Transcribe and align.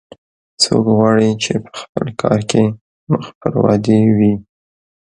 څوک 0.61 0.85
غواړي 0.97 1.29
چې 1.43 1.53
په 1.65 1.71
خپل 1.81 2.07
کار 2.21 2.39
کې 2.49 2.63
مخ 3.11 3.25
پر 3.39 3.53
ودې 3.63 4.01
وي 4.17 4.33